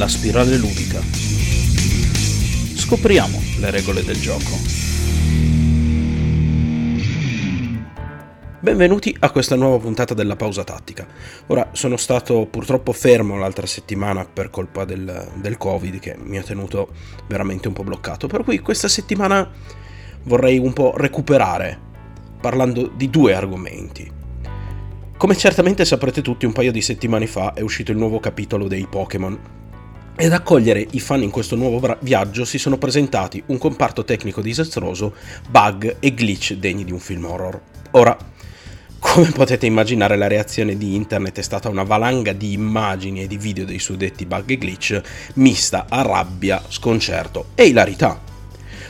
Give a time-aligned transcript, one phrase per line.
[0.00, 0.98] la spirale ludica.
[2.74, 4.56] Scopriamo le regole del gioco.
[8.60, 11.06] Benvenuti a questa nuova puntata della pausa tattica.
[11.48, 16.42] Ora sono stato purtroppo fermo l'altra settimana per colpa del, del Covid che mi ha
[16.42, 16.94] tenuto
[17.28, 19.50] veramente un po' bloccato, per cui questa settimana
[20.22, 21.78] vorrei un po' recuperare
[22.40, 24.10] parlando di due argomenti.
[25.18, 28.86] Come certamente saprete tutti, un paio di settimane fa è uscito il nuovo capitolo dei
[28.86, 29.58] Pokémon.
[30.20, 34.04] E ad accogliere i fan in questo nuovo bra- viaggio si sono presentati un comparto
[34.04, 35.14] tecnico disastroso,
[35.48, 37.58] bug e glitch degni di un film horror.
[37.92, 38.14] Ora,
[38.98, 43.38] come potete immaginare, la reazione di internet è stata una valanga di immagini e di
[43.38, 45.00] video dei suddetti bug e glitch,
[45.36, 48.20] mista a rabbia, sconcerto e ilarità.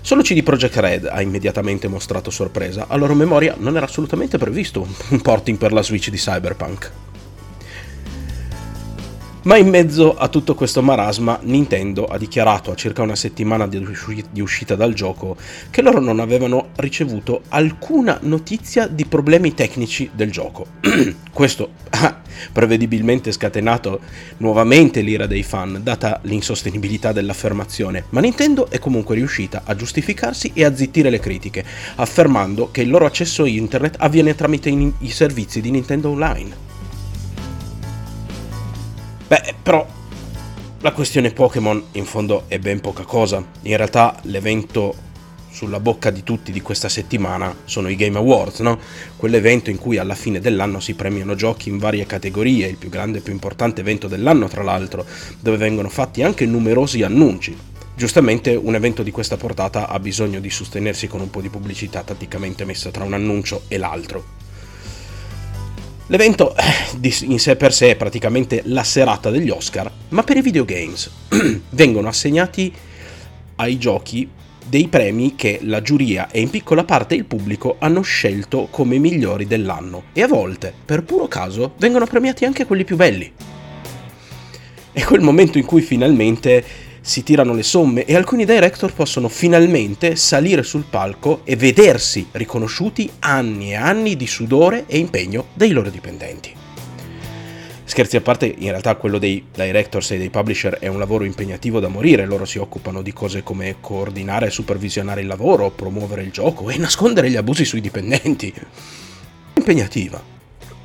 [0.00, 4.88] Solo CD Projekt Red ha immediatamente mostrato sorpresa, a loro memoria non era assolutamente previsto
[5.10, 7.07] un porting per la Switch di Cyberpunk.
[9.42, 13.80] Ma in mezzo a tutto questo marasma, Nintendo ha dichiarato a circa una settimana di,
[14.40, 15.36] uscita dal gioco
[15.70, 20.66] che loro non avevano ricevuto alcuna notizia di problemi tecnici del gioco.
[21.32, 22.20] questo ha
[22.52, 24.00] prevedibilmente scatenato
[24.38, 30.64] nuovamente l'ira dei fan, data l'insostenibilità dell'affermazione, ma Nintendo è comunque riuscita a giustificarsi e
[30.64, 35.60] a zittire le critiche, affermando che il loro accesso a internet avviene tramite i servizi
[35.60, 36.67] di Nintendo Online.
[39.28, 39.86] Beh, però
[40.80, 43.44] la questione Pokémon in fondo è ben poca cosa.
[43.62, 44.94] In realtà l'evento
[45.50, 48.78] sulla bocca di tutti di questa settimana sono i Game Awards, no?
[49.18, 53.18] Quell'evento in cui alla fine dell'anno si premiano giochi in varie categorie, il più grande
[53.18, 55.04] e più importante evento dell'anno tra l'altro,
[55.40, 57.54] dove vengono fatti anche numerosi annunci.
[57.94, 62.02] Giustamente un evento di questa portata ha bisogno di sostenersi con un po' di pubblicità
[62.02, 64.47] tatticamente messa tra un annuncio e l'altro.
[66.10, 70.40] L'evento eh, in sé per sé è praticamente la serata degli Oscar, ma per i
[70.40, 71.10] videogames
[71.70, 72.72] vengono assegnati
[73.56, 74.26] ai giochi
[74.66, 79.46] dei premi che la giuria e in piccola parte il pubblico hanno scelto come migliori
[79.46, 83.30] dell'anno e a volte, per puro caso, vengono premiati anche quelli più belli.
[84.90, 86.64] È quel momento in cui finalmente
[87.00, 93.10] si tirano le somme e alcuni director possono finalmente salire sul palco e vedersi riconosciuti
[93.20, 96.56] anni e anni di sudore e impegno dei loro dipendenti.
[97.88, 101.80] Scherzi a parte, in realtà quello dei directors e dei publisher è un lavoro impegnativo
[101.80, 106.30] da morire, loro si occupano di cose come coordinare e supervisionare il lavoro, promuovere il
[106.30, 108.52] gioco e nascondere gli abusi sui dipendenti.
[109.54, 110.22] Impegnativa.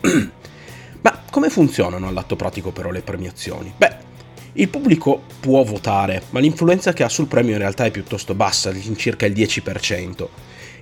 [1.02, 3.74] Ma come funzionano all'atto pratico però le premiazioni?
[3.76, 4.01] Beh,
[4.54, 8.72] il pubblico può votare, ma l'influenza che ha sul premio in realtà è piuttosto bassa,
[8.96, 10.28] circa il 10%.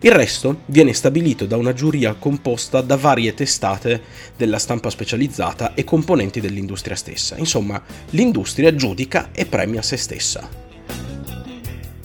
[0.01, 4.01] Il resto viene stabilito da una giuria composta da varie testate
[4.37, 7.37] della stampa specializzata e componenti dell'industria stessa.
[7.37, 7.81] Insomma,
[8.11, 10.49] l'industria giudica e premia se stessa.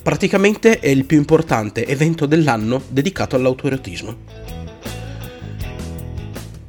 [0.02, 4.65] Praticamente è il più importante evento dell'anno dedicato all'autoerotismo.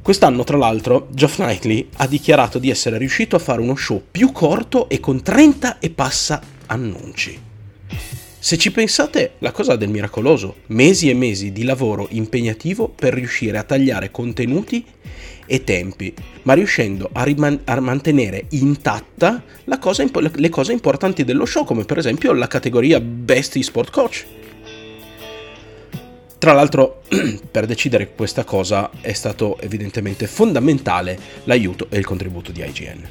[0.08, 4.32] Quest'anno, tra l'altro, Geoff Knightley ha dichiarato di essere riuscito a fare uno show più
[4.32, 7.38] corto e con 30 e passa annunci.
[8.38, 13.58] Se ci pensate, la cosa del miracoloso, mesi e mesi di lavoro impegnativo per riuscire
[13.58, 14.82] a tagliare contenuti
[15.44, 16.14] e tempi,
[16.44, 19.42] ma riuscendo a, riman- a mantenere intatta
[19.98, 24.24] impo- le cose importanti dello show, come per esempio la categoria Best eSport Coach.
[26.38, 27.02] Tra l'altro,
[27.50, 33.08] per decidere questa cosa è stato evidentemente fondamentale l'aiuto e il contributo di IGN.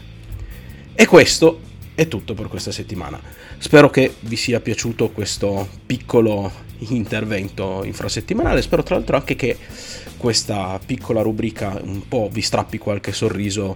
[0.96, 1.60] E questo
[1.94, 3.20] è tutto per questa settimana.
[3.58, 6.52] Spero che vi sia piaciuto questo piccolo
[6.90, 8.62] intervento infrasettimanale.
[8.62, 9.58] Spero tra l'altro anche che
[10.16, 13.76] questa piccola rubrica un po' vi strappi qualche sorriso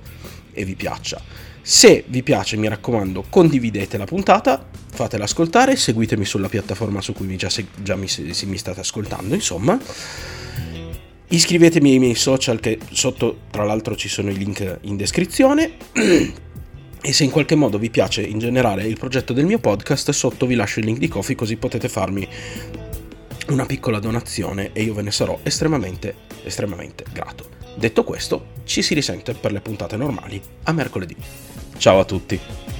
[0.53, 1.21] e vi piaccia.
[1.61, 7.27] Se vi piace, mi raccomando, condividete la puntata, fatela ascoltare, seguitemi sulla piattaforma su cui
[7.27, 7.49] mi già,
[7.81, 8.07] già mi,
[8.45, 9.79] mi state ascoltando, insomma.
[11.27, 15.71] Iscrivetemi ai miei social che sotto tra l'altro ci sono i link in descrizione.
[17.03, 20.45] E se in qualche modo vi piace in generale il progetto del mio podcast, sotto
[20.45, 22.27] vi lascio il link di Kofi così potete farmi
[23.47, 26.13] una piccola donazione e io ve ne sarò estremamente,
[26.43, 27.49] estremamente grato.
[27.75, 31.15] Detto questo, ci si risente per le puntate normali a mercoledì.
[31.77, 32.70] Ciao a tutti!